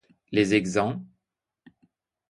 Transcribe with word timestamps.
Les 0.31 0.55
exempts? 0.55 0.99